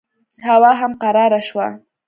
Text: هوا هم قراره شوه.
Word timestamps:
هوا 0.47 0.71
هم 0.81 0.91
قراره 1.03 1.39
شوه. 1.47 1.67